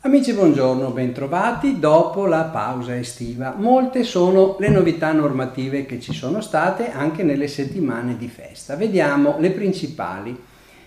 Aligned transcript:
Amici 0.00 0.32
buongiorno, 0.32 0.92
bentrovati 0.92 1.78
dopo 1.78 2.24
la 2.24 2.44
pausa 2.44 2.96
estiva. 2.96 3.54
Molte 3.58 4.02
sono 4.02 4.56
le 4.58 4.70
novità 4.70 5.12
normative 5.12 5.84
che 5.84 6.00
ci 6.00 6.14
sono 6.14 6.40
state 6.40 6.90
anche 6.90 7.22
nelle 7.22 7.48
settimane 7.48 8.16
di 8.16 8.28
festa. 8.28 8.76
Vediamo 8.76 9.36
le 9.38 9.50
principali. 9.50 10.34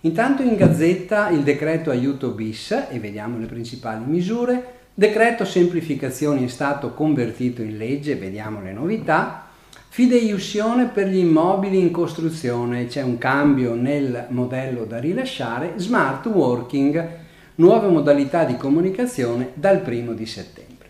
Intanto 0.00 0.42
in 0.42 0.56
gazzetta 0.56 1.30
il 1.30 1.40
decreto 1.40 1.90
aiuto 1.90 2.32
bis 2.32 2.70
e 2.90 2.98
vediamo 2.98 3.38
le 3.38 3.46
principali 3.46 4.04
misure. 4.04 4.72
Decreto 4.92 5.46
semplificazioni 5.46 6.44
è 6.44 6.48
stato 6.48 6.92
convertito 6.92 7.62
in 7.62 7.78
legge, 7.78 8.16
vediamo 8.16 8.60
le 8.60 8.74
novità. 8.74 9.52
Fideiussione 9.94 10.86
per 10.86 11.06
gli 11.06 11.18
immobili 11.18 11.78
in 11.78 11.92
costruzione, 11.92 12.86
c'è 12.88 13.02
un 13.02 13.16
cambio 13.16 13.76
nel 13.76 14.26
modello 14.30 14.86
da 14.86 14.98
rilasciare. 14.98 15.74
Smart 15.76 16.26
working 16.26 17.08
nuove 17.54 17.86
modalità 17.86 18.42
di 18.42 18.56
comunicazione 18.56 19.50
dal 19.54 19.82
primo 19.82 20.12
di 20.12 20.26
settembre. 20.26 20.88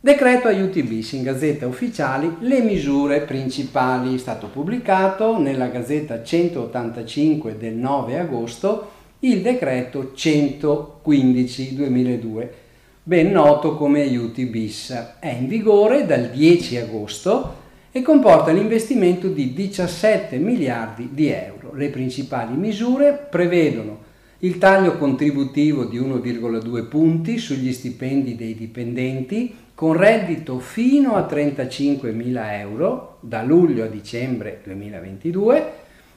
Decreto 0.00 0.48
aiuti 0.48 0.82
bis 0.82 1.12
in 1.12 1.24
Gazzetta 1.24 1.66
Ufficiali, 1.66 2.36
le 2.40 2.62
misure 2.62 3.20
principali, 3.20 4.14
è 4.14 4.18
stato 4.18 4.46
pubblicato 4.46 5.38
nella 5.38 5.66
Gazzetta 5.66 6.22
185 6.22 7.58
del 7.58 7.74
9 7.74 8.18
agosto 8.18 8.90
il 9.18 9.42
decreto 9.42 10.12
115 10.14 11.74
2002, 11.74 12.54
ben 13.02 13.30
noto 13.30 13.76
come 13.76 14.00
aiuti 14.00 14.46
bis. 14.46 15.16
È 15.20 15.28
in 15.28 15.48
vigore 15.48 16.06
dal 16.06 16.30
10 16.30 16.78
agosto 16.78 17.66
e 17.90 18.02
comporta 18.02 18.52
l'investimento 18.52 19.28
di 19.28 19.52
17 19.52 20.36
miliardi 20.36 21.10
di 21.12 21.28
euro. 21.28 21.72
Le 21.74 21.88
principali 21.88 22.54
misure 22.54 23.26
prevedono 23.30 24.06
il 24.40 24.58
taglio 24.58 24.96
contributivo 24.98 25.84
di 25.84 25.98
1,2 25.98 26.88
punti 26.88 27.38
sugli 27.38 27.72
stipendi 27.72 28.36
dei 28.36 28.54
dipendenti 28.54 29.52
con 29.74 29.96
reddito 29.96 30.58
fino 30.58 31.16
a 31.16 31.26
35.000 31.28 32.58
euro 32.60 33.18
da 33.20 33.42
luglio 33.42 33.84
a 33.84 33.88
dicembre 33.88 34.60
2022, 34.62 35.72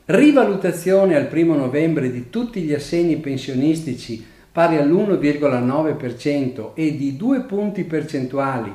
rivalutazione 0.06 1.16
al 1.16 1.30
1 1.32 1.56
novembre 1.56 2.12
di 2.12 2.30
tutti 2.30 2.62
gli 2.62 2.74
assegni 2.74 3.18
pensionistici 3.18 4.24
pari 4.52 4.78
all'1,9% 4.78 6.72
e 6.76 6.98
di 6.98 7.16
2 7.16 7.42
punti 7.42 7.84
percentuali 7.86 8.72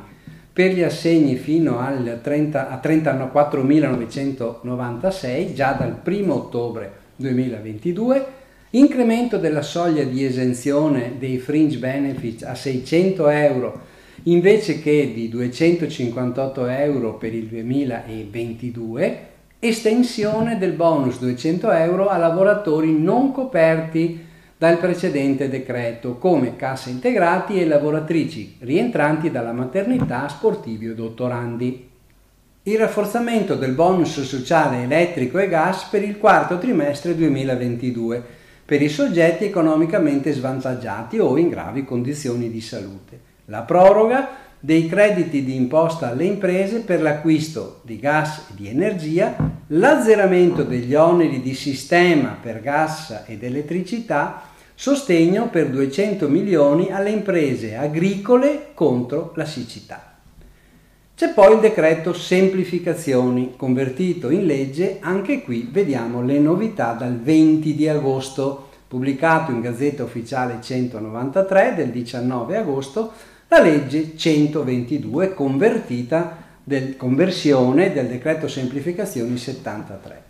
per 0.56 0.72
gli 0.72 0.82
assegni 0.82 1.36
fino 1.36 1.78
al 1.80 2.20
30, 2.22 2.70
a 2.70 2.80
34.996 2.82 5.52
già 5.52 5.72
dal 5.72 6.00
1 6.02 6.34
ottobre 6.34 6.92
2022 7.16 8.26
incremento 8.70 9.36
della 9.36 9.60
soglia 9.60 10.04
di 10.04 10.24
esenzione 10.24 11.16
dei 11.18 11.36
fringe 11.36 11.76
benefits 11.76 12.44
a 12.44 12.54
600 12.54 13.28
euro 13.28 13.80
invece 14.22 14.80
che 14.80 15.12
di 15.12 15.28
258 15.28 16.66
euro 16.68 17.16
per 17.16 17.34
il 17.34 17.48
2022, 17.48 19.18
estensione 19.58 20.56
del 20.56 20.72
bonus 20.72 21.18
200 21.18 21.70
euro 21.70 22.08
a 22.08 22.16
lavoratori 22.16 22.98
non 22.98 23.30
coperti 23.30 24.25
dal 24.58 24.78
precedente 24.78 25.48
decreto 25.48 26.16
come 26.16 26.56
casse 26.56 26.88
integrati 26.88 27.60
e 27.60 27.66
lavoratrici 27.66 28.56
rientranti 28.60 29.30
dalla 29.30 29.52
maternità, 29.52 30.28
sportivi 30.28 30.88
o 30.88 30.94
dottorandi. 30.94 31.90
Il 32.62 32.78
rafforzamento 32.78 33.54
del 33.54 33.72
bonus 33.72 34.22
sociale 34.22 34.82
elettrico 34.82 35.38
e 35.38 35.48
gas 35.48 35.84
per 35.84 36.02
il 36.02 36.18
quarto 36.18 36.58
trimestre 36.58 37.14
2022 37.14 38.22
per 38.64 38.82
i 38.82 38.88
soggetti 38.88 39.44
economicamente 39.44 40.32
svantaggiati 40.32 41.20
o 41.20 41.36
in 41.36 41.48
gravi 41.48 41.84
condizioni 41.84 42.50
di 42.50 42.60
salute. 42.60 43.20
La 43.44 43.60
proroga 43.60 44.44
dei 44.58 44.88
crediti 44.88 45.44
di 45.44 45.54
imposta 45.54 46.08
alle 46.08 46.24
imprese 46.24 46.80
per 46.80 47.00
l'acquisto 47.00 47.80
di 47.82 48.00
gas 48.00 48.48
e 48.50 48.54
di 48.56 48.68
energia, 48.68 49.36
l'azzeramento 49.68 50.64
degli 50.64 50.94
oneri 50.94 51.40
di 51.40 51.54
sistema 51.54 52.36
per 52.40 52.60
gas 52.60 53.22
ed 53.26 53.44
elettricità, 53.44 54.42
sostegno 54.78 55.48
per 55.48 55.70
200 55.70 56.28
milioni 56.28 56.92
alle 56.92 57.08
imprese 57.08 57.76
agricole 57.76 58.72
contro 58.74 59.32
la 59.34 59.46
siccità. 59.46 60.18
C'è 61.16 61.32
poi 61.32 61.54
il 61.54 61.60
decreto 61.60 62.12
semplificazioni, 62.12 63.54
convertito 63.56 64.28
in 64.28 64.44
legge, 64.44 64.98
anche 65.00 65.42
qui 65.42 65.66
vediamo 65.72 66.20
le 66.20 66.38
novità 66.38 66.92
dal 66.92 67.18
20 67.18 67.74
di 67.74 67.88
agosto, 67.88 68.68
pubblicato 68.86 69.50
in 69.50 69.62
Gazzetta 69.62 70.04
Ufficiale 70.04 70.58
193 70.60 71.72
del 71.74 71.88
19 71.88 72.56
agosto, 72.58 73.12
la 73.48 73.62
legge 73.62 74.14
122 74.14 75.32
convertita 75.32 76.36
del, 76.62 76.98
conversione 76.98 77.94
del 77.94 78.08
decreto 78.08 78.46
semplificazioni 78.46 79.38
73. 79.38 80.22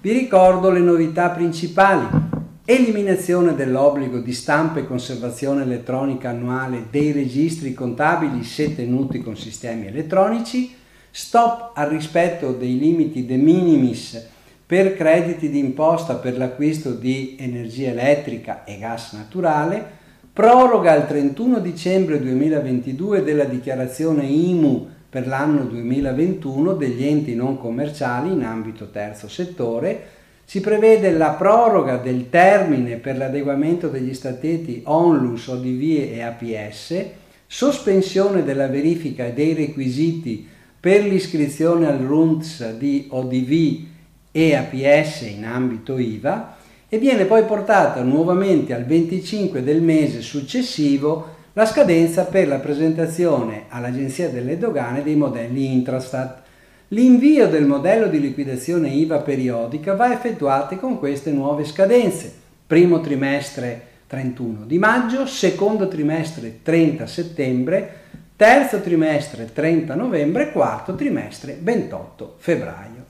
Vi 0.00 0.10
ricordo 0.10 0.70
le 0.70 0.80
novità 0.80 1.28
principali 1.28 2.39
eliminazione 2.64 3.54
dell'obbligo 3.54 4.18
di 4.18 4.32
stampa 4.32 4.80
e 4.80 4.86
conservazione 4.86 5.62
elettronica 5.62 6.28
annuale 6.28 6.86
dei 6.90 7.12
registri 7.12 7.74
contabili 7.74 8.44
se 8.44 8.74
tenuti 8.74 9.20
con 9.20 9.36
sistemi 9.36 9.86
elettronici, 9.86 10.74
stop 11.10 11.72
al 11.74 11.88
rispetto 11.88 12.52
dei 12.52 12.78
limiti 12.78 13.26
de 13.26 13.36
minimis 13.36 14.26
per 14.66 14.94
crediti 14.94 15.50
di 15.50 15.58
imposta 15.58 16.14
per 16.14 16.36
l'acquisto 16.38 16.92
di 16.92 17.36
energia 17.40 17.90
elettrica 17.90 18.62
e 18.64 18.78
gas 18.78 19.14
naturale, 19.14 19.98
proroga 20.32 20.92
al 20.92 21.08
31 21.08 21.58
dicembre 21.58 22.20
2022 22.20 23.24
della 23.24 23.44
dichiarazione 23.44 24.26
IMU 24.26 24.88
per 25.10 25.26
l'anno 25.26 25.64
2021 25.64 26.74
degli 26.74 27.04
enti 27.04 27.34
non 27.34 27.58
commerciali 27.58 28.30
in 28.30 28.44
ambito 28.44 28.90
terzo 28.90 29.28
settore, 29.28 30.18
si 30.50 30.58
prevede 30.60 31.12
la 31.12 31.30
proroga 31.30 31.98
del 31.98 32.28
termine 32.28 32.96
per 32.96 33.16
l'adeguamento 33.16 33.86
degli 33.86 34.12
statuti 34.12 34.82
ONLUS, 34.84 35.46
ODV 35.46 36.12
e 36.12 36.22
APS, 36.22 37.04
sospensione 37.46 38.42
della 38.42 38.66
verifica 38.66 39.28
dei 39.28 39.54
requisiti 39.54 40.44
per 40.80 41.04
l'iscrizione 41.04 41.86
al 41.86 41.98
RUNTS 41.98 42.72
di 42.72 43.06
ODV 43.10 43.84
e 44.32 44.56
APS 44.56 45.20
in 45.20 45.44
ambito 45.44 45.96
IVA 45.98 46.56
e 46.88 46.98
viene 46.98 47.26
poi 47.26 47.44
portata 47.44 48.02
nuovamente 48.02 48.74
al 48.74 48.86
25 48.86 49.62
del 49.62 49.80
mese 49.80 50.20
successivo 50.20 51.28
la 51.52 51.64
scadenza 51.64 52.24
per 52.24 52.48
la 52.48 52.58
presentazione 52.58 53.66
all'Agenzia 53.68 54.28
delle 54.30 54.58
Dogane 54.58 55.04
dei 55.04 55.14
modelli 55.14 55.72
Intrastat 55.72 56.48
L'invio 56.92 57.46
del 57.46 57.66
modello 57.66 58.08
di 58.08 58.18
liquidazione 58.18 58.88
IVA 58.88 59.18
periodica 59.18 59.94
va 59.94 60.12
effettuato 60.12 60.74
con 60.74 60.98
queste 60.98 61.30
nuove 61.30 61.64
scadenze. 61.64 62.34
Primo 62.66 62.98
trimestre 63.00 63.86
31 64.08 64.64
di 64.64 64.76
maggio, 64.76 65.24
secondo 65.24 65.86
trimestre 65.86 66.62
30 66.62 67.06
settembre, 67.06 67.94
terzo 68.34 68.80
trimestre 68.80 69.52
30 69.52 69.94
novembre, 69.94 70.50
quarto 70.50 70.96
trimestre 70.96 71.56
28 71.60 72.34
febbraio. 72.38 73.04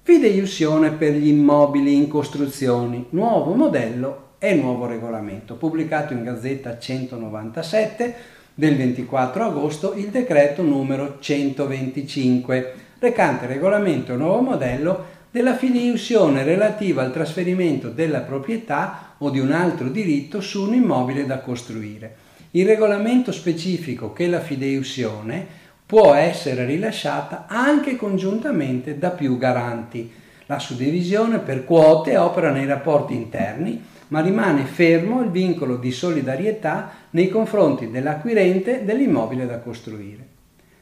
Fideiussione 0.00 0.92
per 0.92 1.12
gli 1.12 1.28
immobili 1.28 1.94
in 1.94 2.08
costruzioni, 2.08 3.08
nuovo 3.10 3.52
modello 3.52 4.30
e 4.38 4.54
nuovo 4.54 4.86
regolamento, 4.86 5.56
pubblicato 5.56 6.14
in 6.14 6.24
Gazzetta 6.24 6.78
197 6.78 8.40
del 8.54 8.76
24 8.76 9.44
agosto 9.44 9.94
il 9.94 10.08
decreto 10.08 10.62
numero 10.62 11.18
125, 11.20 12.74
recante 12.98 13.46
regolamento 13.46 14.14
nuovo 14.16 14.42
modello 14.42 15.04
della 15.30 15.56
fideiussione 15.56 16.42
relativa 16.42 17.02
al 17.02 17.12
trasferimento 17.12 17.88
della 17.88 18.20
proprietà 18.20 19.14
o 19.18 19.30
di 19.30 19.38
un 19.38 19.52
altro 19.52 19.88
diritto 19.88 20.42
su 20.42 20.62
un 20.66 20.74
immobile 20.74 21.24
da 21.24 21.38
costruire. 21.38 22.16
Il 22.50 22.66
regolamento 22.66 23.32
specifico 23.32 24.12
che 24.12 24.26
la 24.26 24.40
fideiussione 24.40 25.60
può 25.86 26.12
essere 26.12 26.66
rilasciata 26.66 27.46
anche 27.48 27.96
congiuntamente 27.96 28.98
da 28.98 29.10
più 29.10 29.38
garanti. 29.38 30.12
La 30.46 30.58
suddivisione 30.58 31.38
per 31.38 31.64
quote 31.64 32.18
opera 32.18 32.50
nei 32.50 32.66
rapporti 32.66 33.14
interni 33.14 33.82
ma 34.12 34.20
rimane 34.20 34.64
fermo 34.64 35.22
il 35.22 35.30
vincolo 35.30 35.76
di 35.76 35.90
solidarietà 35.90 36.90
nei 37.10 37.30
confronti 37.30 37.90
dell'acquirente 37.90 38.84
dell'immobile 38.84 39.46
da 39.46 39.58
costruire. 39.58 40.26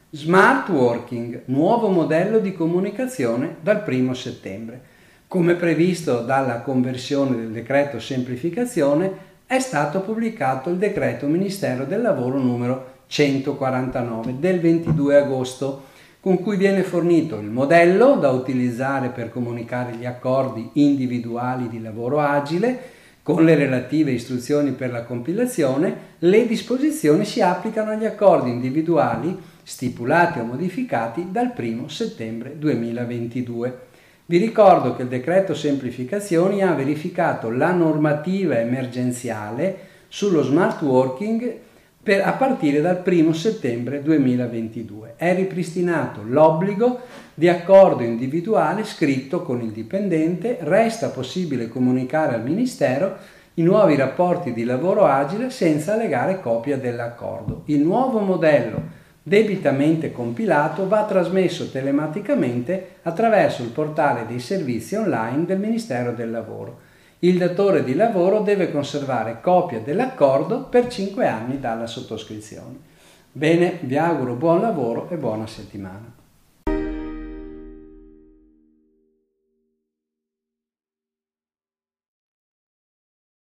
Smart 0.09 0.67
Working, 0.67 1.43
nuovo 1.45 1.87
modello 1.87 2.39
di 2.39 2.51
comunicazione 2.51 3.55
dal 3.61 3.85
1 3.87 4.13
settembre. 4.13 4.81
Come 5.29 5.55
previsto 5.55 6.19
dalla 6.19 6.59
conversione 6.59 7.37
del 7.37 7.51
decreto 7.51 8.01
semplificazione, 8.01 9.29
è 9.45 9.59
stato 9.59 10.01
pubblicato 10.01 10.69
il 10.69 10.75
decreto 10.75 11.25
Ministero 11.27 11.85
del 11.85 12.01
Lavoro 12.01 12.37
numero 12.37 13.03
149 13.07 14.39
del 14.39 14.59
22 14.59 15.15
agosto, 15.15 15.83
con 16.19 16.41
cui 16.41 16.57
viene 16.57 16.83
fornito 16.83 17.39
il 17.39 17.49
modello 17.49 18.15
da 18.15 18.29
utilizzare 18.29 19.07
per 19.07 19.31
comunicare 19.31 19.93
gli 19.93 20.05
accordi 20.05 20.71
individuali 20.73 21.69
di 21.69 21.81
lavoro 21.81 22.19
agile, 22.19 22.99
con 23.23 23.45
le 23.45 23.55
relative 23.55 24.11
istruzioni 24.11 24.71
per 24.71 24.91
la 24.91 25.03
compilazione, 25.03 26.15
le 26.19 26.47
disposizioni 26.47 27.25
si 27.25 27.41
applicano 27.41 27.91
agli 27.91 28.05
accordi 28.05 28.49
individuali 28.49 29.37
stipulati 29.63 30.39
o 30.39 30.43
modificati 30.43 31.27
dal 31.29 31.53
1 31.55 31.87
settembre 31.87 32.57
2022. 32.57 33.89
Vi 34.25 34.37
ricordo 34.37 34.95
che 34.95 35.03
il 35.03 35.07
decreto 35.07 35.53
semplificazioni 35.53 36.63
ha 36.63 36.73
verificato 36.73 37.49
la 37.49 37.71
normativa 37.71 38.57
emergenziale 38.57 39.89
sullo 40.07 40.41
smart 40.41 40.81
working 40.81 41.57
per, 42.03 42.25
a 42.25 42.33
partire 42.33 42.81
dal 42.81 43.03
1 43.05 43.33
settembre 43.33 44.01
2022. 44.01 45.13
È 45.17 45.35
ripristinato 45.35 46.21
l'obbligo 46.25 47.01
di 47.33 47.47
accordo 47.47 48.03
individuale 48.03 48.83
scritto 48.83 49.43
con 49.43 49.61
il 49.61 49.71
dipendente, 49.71 50.57
resta 50.61 51.09
possibile 51.09 51.67
comunicare 51.67 52.35
al 52.35 52.43
Ministero 52.43 53.17
i 53.55 53.63
nuovi 53.63 53.95
rapporti 53.95 54.53
di 54.53 54.63
lavoro 54.63 55.05
agile 55.05 55.49
senza 55.49 55.95
legare 55.95 56.39
copia 56.39 56.77
dell'accordo. 56.77 57.63
Il 57.65 57.81
nuovo 57.81 58.19
modello 58.19 58.99
debitamente 59.21 60.11
compilato 60.11 60.87
va 60.87 61.05
trasmesso 61.05 61.69
telematicamente 61.69 62.95
attraverso 63.03 63.61
il 63.61 63.69
portale 63.69 64.25
dei 64.25 64.39
servizi 64.39 64.95
online 64.95 65.45
del 65.45 65.59
Ministero 65.59 66.13
del 66.13 66.31
Lavoro 66.31 66.89
il 67.23 67.37
datore 67.37 67.83
di 67.83 67.93
lavoro 67.93 68.39
deve 68.39 68.71
conservare 68.71 69.41
copia 69.41 69.79
dell'accordo 69.79 70.63
per 70.63 70.87
5 70.87 71.27
anni 71.27 71.59
dalla 71.59 71.85
sottoscrizione. 71.85 72.89
Bene, 73.31 73.77
vi 73.81 73.95
auguro 73.95 74.33
buon 74.33 74.59
lavoro 74.59 75.07
e 75.09 75.17
buona 75.17 75.45
settimana. 75.45 76.20